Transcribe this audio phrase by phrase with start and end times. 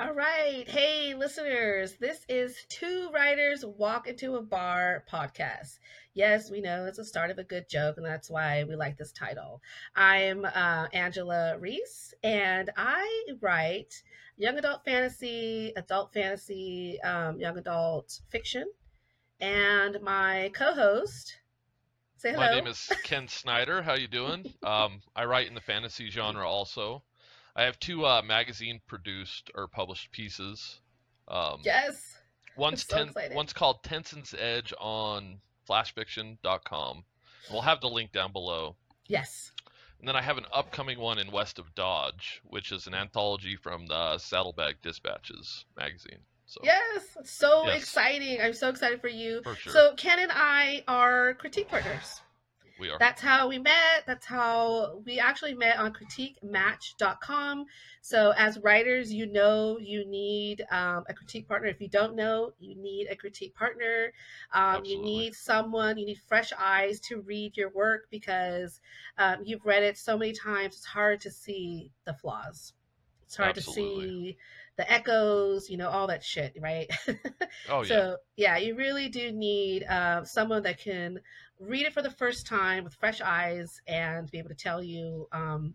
[0.00, 0.64] All right.
[0.66, 1.96] Hey, listeners.
[2.00, 5.78] This is Two Writers Walk Into a Bar podcast.
[6.14, 8.96] Yes, we know it's the start of a good joke, and that's why we like
[8.96, 9.60] this title.
[9.94, 14.02] I'm uh, Angela Reese, and I write
[14.38, 18.64] young adult fantasy, adult fantasy, um, young adult fiction.
[19.40, 21.38] And my co host,
[22.16, 22.46] say hello.
[22.46, 23.82] My name is Ken Snyder.
[23.82, 24.54] How you doing?
[24.64, 27.02] Um, I write in the fantasy genre also.
[27.54, 30.80] I have two uh, magazine produced or published pieces.
[31.28, 32.18] Um, yes.
[32.56, 33.36] One's so ten, excited.
[33.36, 35.38] one's called Tenson's Edge on
[35.68, 37.04] flashfiction.com.
[37.50, 38.76] We'll have the link down below.
[39.08, 39.52] Yes.
[39.98, 43.56] And then I have an upcoming one in West of Dodge, which is an anthology
[43.56, 46.18] from the Saddlebag Dispatches magazine.
[46.46, 47.16] So Yes.
[47.24, 47.82] So Yes.
[47.82, 48.40] exciting.
[48.40, 49.40] I'm so excited for you.
[49.42, 52.20] for sure So, Ken and I are critique partners.
[52.82, 52.98] We are.
[52.98, 54.04] That's how we met.
[54.06, 57.66] That's how we actually met on critiquematch.com.
[58.02, 61.68] So, as writers, you know you need um, a critique partner.
[61.68, 64.12] If you don't know, you need a critique partner.
[64.52, 68.80] Um, you need someone, you need fresh eyes to read your work because
[69.16, 72.74] um, you've read it so many times, it's hard to see the flaws.
[73.24, 74.36] It's hard to see
[74.76, 76.90] the echoes, you know, all that shit, right?
[77.70, 77.88] oh yeah.
[77.88, 81.20] So yeah, you really do need uh, someone that can
[81.62, 85.28] read it for the first time with fresh eyes and be able to tell you,
[85.32, 85.74] um,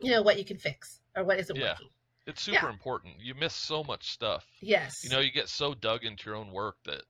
[0.00, 1.72] you know, what you can fix or what isn't Yeah.
[1.72, 1.88] working.
[2.26, 2.70] It's super yeah.
[2.70, 3.14] important.
[3.20, 4.46] You miss so much stuff.
[4.60, 5.02] Yes.
[5.04, 7.02] You know, you get so dug into your own work that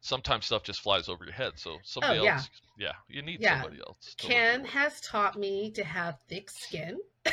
[0.00, 1.52] sometimes stuff just flies over your head.
[1.56, 2.34] So somebody Oh, yeah.
[2.34, 3.60] else, yeah, you need Yeah.
[3.62, 4.14] somebody else.
[4.18, 6.98] to look at Ken has taught me to have thick skin.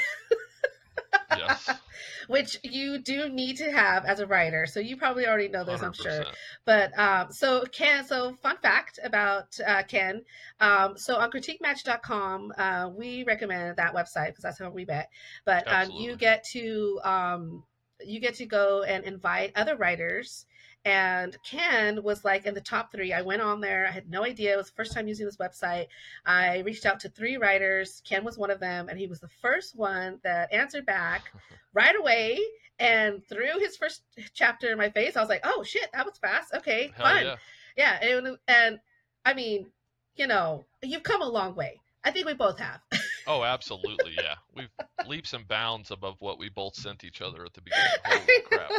[1.37, 1.69] yes,
[2.27, 4.65] which you do need to have as a writer.
[4.65, 6.25] So you probably already know this, I'm sure.
[6.65, 10.21] But um, so Ken, so fun fact about uh, Ken.
[10.59, 15.09] Um, so on critiquematch.com, uh, we recommend that website because that's how we bet.
[15.45, 17.63] But um, you get to um,
[18.05, 20.45] you get to go and invite other writers.
[20.85, 23.13] And Ken was like in the top three.
[23.13, 23.87] I went on there.
[23.87, 24.53] I had no idea.
[24.53, 25.87] It was the first time using this website.
[26.25, 28.01] I reached out to three writers.
[28.05, 31.31] Ken was one of them, and he was the first one that answered back
[31.73, 32.37] right away
[32.79, 34.03] and threw his first
[34.33, 35.15] chapter in my face.
[35.15, 36.53] I was like, "Oh shit, that was fast.
[36.53, 37.35] Okay, Hell fun." yeah.
[37.75, 38.79] Yeah, and, and
[39.25, 39.67] I mean,
[40.15, 41.79] you know, you've come a long way.
[42.03, 42.81] I think we both have.
[43.27, 44.13] Oh, absolutely.
[44.17, 44.69] Yeah, we've
[45.07, 47.87] leaps and bounds above what we both sent each other at the beginning.
[48.05, 48.71] Holy crap!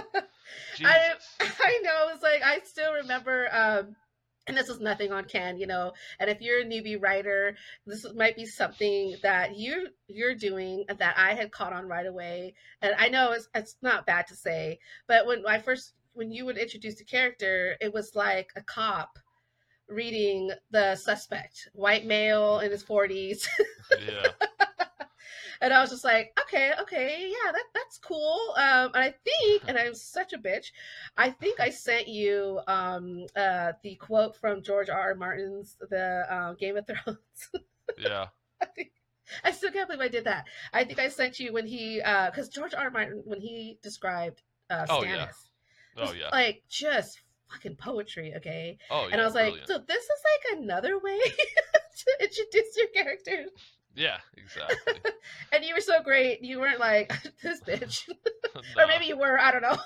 [0.77, 0.93] Jesus.
[1.41, 2.11] I, I know.
[2.13, 3.49] It's like I still remember.
[3.53, 3.97] Um,
[4.47, 5.93] and this is nothing on Ken, you know.
[6.21, 7.57] And if you're a newbie writer,
[7.87, 12.55] this might be something that you you're doing that I had caught on right away.
[12.83, 16.45] And I know it's it's not bad to say, but when I first when you
[16.45, 19.19] would introduce the character, it was like a cop
[19.89, 23.49] reading the suspect, white male in his forties.
[24.07, 24.29] yeah.
[25.61, 28.55] and I was just like, okay, okay, yeah, that that's cool.
[28.57, 30.73] Um, and I think, and I'm such a bitch,
[31.17, 35.01] I think I sent you um uh the quote from George R.
[35.01, 35.15] R.
[35.15, 37.19] Martin's the um, Game of Thrones.
[37.99, 38.29] Yeah.
[38.63, 38.93] I think
[39.45, 40.47] I still can't believe I did that.
[40.73, 42.85] I think I sent you when he uh because George R.
[42.85, 42.91] R.
[42.91, 45.29] Martin when he described uh Oh, yeah.
[45.97, 46.31] Oh yeah.
[46.33, 48.79] like just fucking poetry, okay?
[48.91, 49.13] Oh yeah.
[49.13, 50.21] and I was like, so this is
[50.53, 51.19] like another way
[51.97, 53.51] to introduce your characters.
[53.95, 54.95] Yeah, exactly.
[55.53, 56.43] And you were so great.
[56.43, 57.13] You weren't like
[57.43, 58.09] this bitch,
[58.77, 59.39] or maybe you were.
[59.39, 59.79] I don't know.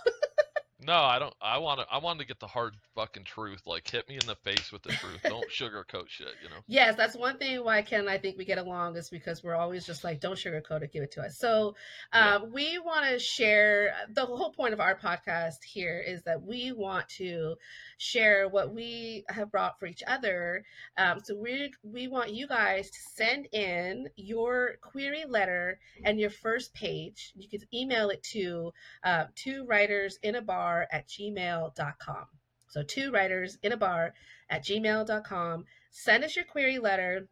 [0.89, 1.35] No, I don't.
[1.43, 1.87] I want to.
[1.93, 3.67] I wanted to get the hard fucking truth.
[3.67, 5.21] Like, hit me in the face with the truth.
[5.23, 6.29] Don't sugarcoat shit.
[6.43, 6.63] You know.
[6.67, 9.55] yes, that's one thing why Ken and I think we get along is because we're
[9.55, 11.37] always just like, don't sugarcoat it, give it to us.
[11.37, 11.75] So
[12.15, 13.93] um, we want to share.
[14.15, 17.57] The whole point of our podcast here is that we want to
[17.99, 20.65] share what we have brought for each other.
[20.97, 26.31] Um, so we we want you guys to send in your query letter and your
[26.31, 27.35] first page.
[27.37, 28.73] You can email it to
[29.05, 32.27] uh, two writers in a bar at gmail.com.
[32.69, 34.15] So two writers in a bar
[34.51, 35.65] at gmail.com.
[35.91, 37.29] Send us your query letter,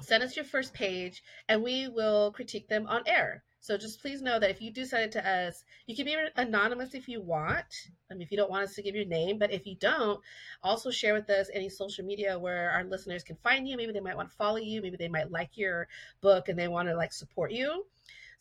[0.00, 3.44] send us your first page, and we will critique them on air.
[3.62, 6.16] So just please know that if you do send it to us, you can be
[6.36, 7.90] anonymous if you want.
[8.10, 10.18] I mean, if you don't want us to give your name, but if you don't,
[10.62, 13.76] also share with us any social media where our listeners can find you.
[13.76, 14.80] Maybe they might want to follow you.
[14.80, 15.88] Maybe they might like your
[16.22, 17.84] book and they want to like support you.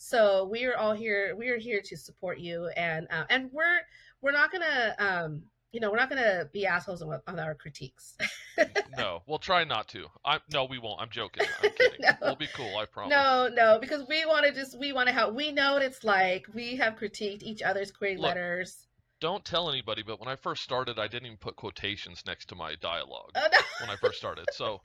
[0.02, 1.36] So we are all here.
[1.36, 3.82] We are here to support you, and uh, and we're
[4.22, 8.16] we're not gonna um you know we're not gonna be assholes on, on our critiques.
[8.98, 10.08] No, we'll try not to.
[10.26, 11.00] I no, we won't.
[11.02, 11.46] I'm joking.
[11.64, 12.00] I'm kidding.
[12.02, 12.10] No.
[12.22, 12.76] We'll be cool.
[12.76, 13.12] I promise.
[13.12, 15.34] No, no, because we want to just we want to help.
[15.34, 16.46] We know what it's like.
[16.54, 18.26] We have critiqued each other's query Look.
[18.36, 18.88] letters.
[19.22, 20.04] Don't tell anybody.
[20.06, 23.48] But when I first started, I didn't even put quotations next to my dialogue Oh
[23.50, 23.60] no.
[23.80, 24.46] when I first started.
[24.52, 24.82] So,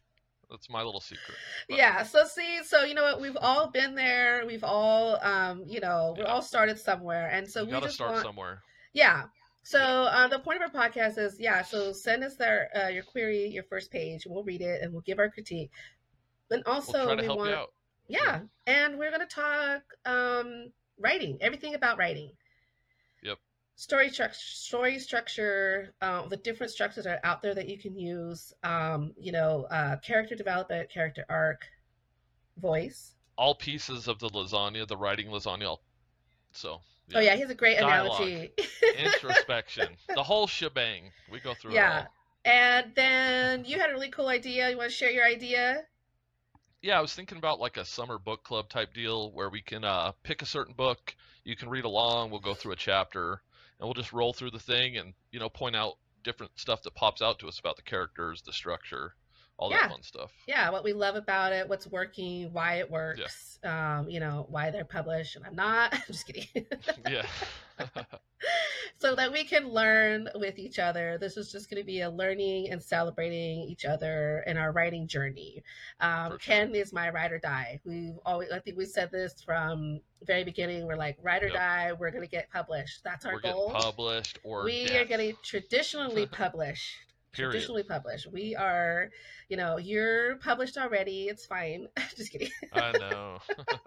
[0.50, 1.36] That's my little secret.
[1.68, 2.04] But Yeah.
[2.04, 3.20] So see, so you know what?
[3.20, 4.44] We've all been there.
[4.46, 6.30] We've all, um, you know, we Yeah.
[6.30, 8.62] all started somewhere, and so you we gotta just start want, somewhere.
[8.98, 9.24] Yeah.
[9.62, 11.62] So uh, the point of our podcast is, yeah.
[11.62, 14.92] So send us their uh, your query, your first page, and we'll read it and
[14.92, 15.70] we'll give our critique.
[16.50, 17.72] And We'll also, to we want, out.
[18.08, 22.32] yeah, and we're gonna talk um, writing, everything about writing.
[23.22, 23.38] Yep.
[23.76, 27.94] Story structure, story structure, uh, the different structures that are out there that you can
[27.96, 28.52] use.
[28.64, 31.66] Um, you know, uh, character development, character arc,
[32.56, 33.14] voice.
[33.36, 35.64] All pieces of the lasagna, the writing lasagna.
[35.64, 35.82] I'll-
[37.10, 38.20] So Oh yeah, he has a great Dialogue.
[38.20, 38.52] analogy.
[38.98, 41.10] introspection, the whole shebang.
[41.30, 42.06] We go through Yeah.
[42.44, 44.70] and then you had a really cool idea.
[44.70, 45.84] You want to share your idea?
[46.82, 49.84] Yeah, I was thinking about like a summer book club type deal where we can
[49.84, 51.14] uh, pick a certain book.
[51.44, 52.30] You can read along.
[52.30, 53.42] We'll go through a chapter,
[53.78, 56.94] and we'll just roll through the thing and you know point out different stuff that
[56.94, 59.14] pops out to us about the characters, the structure,
[59.58, 59.78] all Yeah.
[59.82, 60.32] that fun stuff.
[60.46, 63.58] Yeah, what we love about it, what's working, why it works.
[63.64, 65.92] Um, you know, why they're published, and I'm not.
[65.94, 66.64] I'm just kidding.
[67.10, 67.26] yeah.
[68.98, 71.18] so that we can learn with each other.
[71.18, 75.06] This is just going to be a learning and celebrating each other in our writing
[75.06, 75.62] journey.
[76.00, 76.38] Um, sure.
[76.38, 77.80] Ken is my ride or die.
[77.84, 80.86] We've always, I think we said this from the very beginning.
[80.86, 81.54] We're like ride or Yep.
[81.56, 81.92] die.
[81.98, 83.02] We're going to get published.
[83.04, 83.70] That's our We're goal.
[83.70, 85.02] published or we death.
[85.02, 86.94] are getting traditionally published.
[87.32, 87.52] Period.
[87.52, 88.26] Traditionally published.
[88.32, 89.10] We are,
[89.48, 91.24] you know, you're published already.
[91.28, 91.86] It's fine.
[92.16, 92.50] just kidding.
[92.72, 93.38] I know.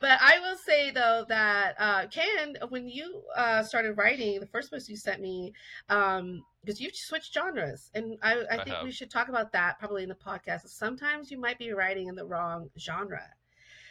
[0.00, 4.70] But I will say though that uh, Ken, when you uh, started writing, the first
[4.70, 5.52] post you sent me,
[5.90, 8.84] um, because you switched genres, and I, I I think have.
[8.84, 10.66] we should talk about that probably in the podcast.
[10.68, 13.22] Sometimes you might be writing in the wrong genre.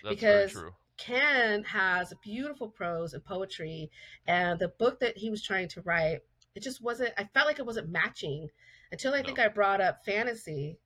[0.04, 0.64] That's Because-.
[0.98, 3.90] Ken has beautiful prose and poetry,
[4.28, 6.20] and the book that he was trying to write,
[6.56, 7.14] it just wasn't.
[7.18, 8.50] I felt like it wasn't matching
[8.92, 10.80] until I think I brought up fantasy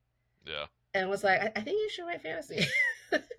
[0.46, 0.66] Yeah.
[0.92, 2.66] and was like, I, I think you should write fantasy.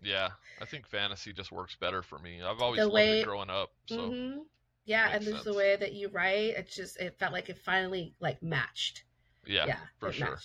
[0.01, 0.29] Yeah.
[0.61, 2.41] I think fantasy just works better for me.
[2.41, 3.71] I've always The loved way- it growing up.
[3.87, 4.37] So hmm
[4.85, 6.55] Yeah, and there's the way that you write.
[6.55, 9.03] It just it felt like it finally like matched.
[9.45, 10.37] yeah, yeah for sure.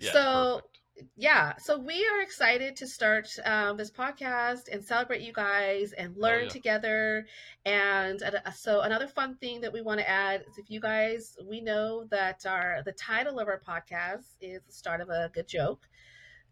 [0.00, 0.78] Yeah, so perfect.
[1.16, 6.16] Yeah, so we are excited to start um, this podcast and celebrate you guys and
[6.16, 6.48] learn Oh, yeah.
[6.48, 7.26] together.
[7.64, 11.36] And uh, so another fun thing that we want to add is if you guys,
[11.48, 15.48] we know that our the title of our podcast is the start of a good
[15.48, 15.88] joke.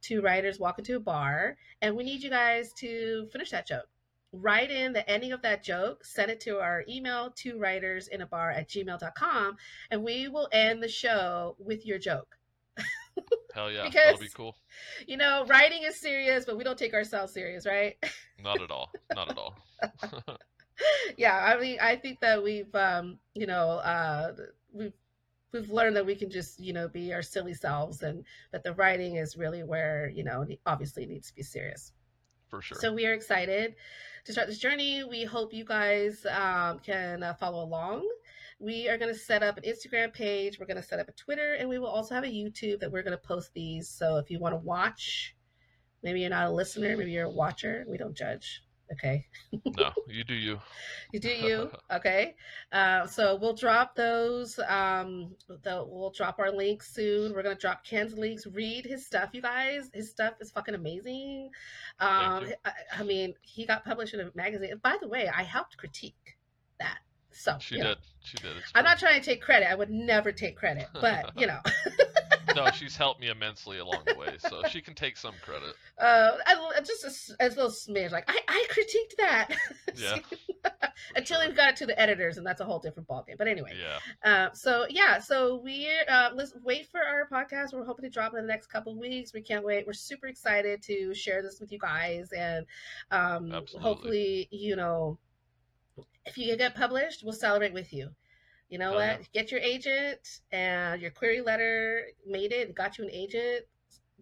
[0.01, 3.89] Two writers walk into a bar, and we need you guys to finish that joke.
[4.33, 8.23] Write in the ending of that joke, send it to our email, two writers in
[8.23, 9.57] a bar at gmail.com,
[9.91, 12.39] and we will end the show with your joke.
[13.55, 14.57] Hell yeah, because- that'll be cool.
[15.07, 17.97] You know, writing is serious, but we don't take ourselves serious, right?
[18.43, 18.91] Not at all.
[19.15, 19.57] Not at all.
[21.17, 24.33] yeah, I mean, I think that we've, um, you know, uh,
[24.73, 24.93] we've
[25.53, 28.73] we've learned that we can just, you know, be our silly selves, and that the
[28.75, 31.93] writing is really where, you know, obviously needs to be serious.
[32.49, 32.79] For sure.
[32.81, 33.75] So we are excited
[34.25, 35.05] to start this journey.
[35.05, 38.09] We hope you guys um, can uh, follow along.
[38.61, 40.61] We are going to set up an Instagram page.
[40.61, 42.93] We're going to set up a Twitter, and we will also have a YouTube that
[42.93, 43.89] we're going to post these.
[43.89, 45.35] So if you want to watch,
[46.03, 47.85] maybe you're not a listener, maybe you're a watcher.
[47.89, 48.63] We don't judge.
[48.93, 49.25] Okay,
[49.79, 50.59] no, you do you.
[51.13, 51.71] you do you.
[51.93, 52.35] Okay,
[52.73, 54.59] uh, so we'll drop those.
[54.69, 57.33] Um, the, we'll drop our links soon.
[57.33, 58.47] We're gonna drop Ken's links.
[58.49, 59.91] Read his stuff, you guys.
[59.95, 61.51] His stuff is fucking amazing.
[62.01, 62.49] Um.
[62.65, 64.73] I, I mean, he got published in a magazine.
[64.73, 66.37] And By the way, I helped critique
[66.81, 66.99] that.
[67.33, 67.99] So She you know, did.
[68.23, 68.57] She did.
[68.57, 69.71] It's I'm not trying to take credit.
[69.71, 71.61] I would never take credit, but you know,
[72.57, 75.75] No, she's helped me immensely along the way, so she can take some credit.
[75.99, 78.11] uh, I- just a, s- a little smidge.
[78.11, 79.49] Like I, I critiqued that.
[79.97, 80.19] Yeah.
[81.15, 81.49] Until sure.
[81.49, 83.39] we got it to the editors, and that's a whole different ballgame.
[83.39, 84.31] But anyway, Yeah.
[84.31, 87.73] Uh, so yeah, so we're uh, let's wait for our podcast.
[87.73, 89.33] We're hoping to drop in the next couple of weeks.
[89.33, 89.87] We can't wait.
[89.87, 92.67] We're super excited to share this with you guys, and
[93.11, 95.19] um, hopefully, you know,
[96.27, 98.11] if you get published, we'll celebrate with you.
[98.69, 99.03] You know Oh, what?
[99.21, 99.27] yeah.
[99.33, 102.75] Get your agent and your query letter made it.
[102.75, 103.65] Got you an agent.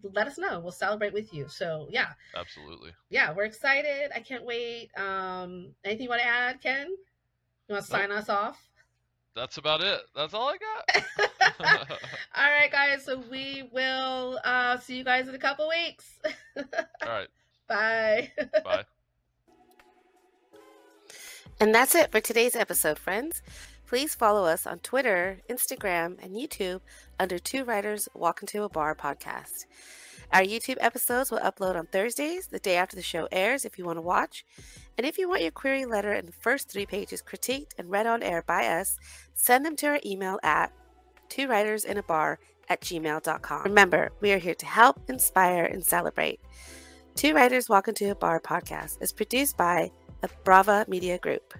[0.02, 0.60] Let us know.
[0.60, 1.48] We'll celebrate with you.
[1.48, 2.92] So yeah, Absolutely.
[3.10, 4.10] yeah, we're excited.
[4.14, 4.90] I can't wait.
[4.96, 6.86] Um, anything you want to add, Ken?
[6.88, 8.58] You want to sign us off?
[9.34, 10.00] That's about it.
[10.16, 11.04] That's all I got.
[12.34, 13.04] All right, guys.
[13.04, 16.18] So we will uh, see you guys in a couple weeks.
[16.56, 16.64] all
[17.06, 17.28] right.
[17.68, 18.32] Bye.
[18.64, 18.84] Bye.
[21.60, 23.42] And that's it for today's episode, friends.
[23.88, 26.80] Please follow us on Twitter, Instagram, and YouTube
[27.18, 29.66] under Two Writers Walk Into a Bar podcast.
[30.32, 33.84] Our YouTube episodes will upload on Thursdays, the day after the show airs, if you
[33.84, 34.44] want to watch.
[34.96, 38.06] And if you want your query letter and the first three pages critiqued and read
[38.06, 38.96] on air by us,
[39.34, 40.70] send them to our email at
[41.28, 42.38] two writers in a bar
[42.68, 43.62] at gmail.com.
[43.64, 46.38] Remember, we are here to help, inspire, and celebrate.
[47.16, 51.54] Two Writers Walk Into a Bar podcast is produced by the Brava Media Group.